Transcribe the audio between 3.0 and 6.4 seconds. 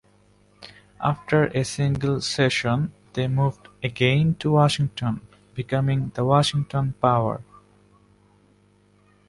they moved again to Washington, becoming the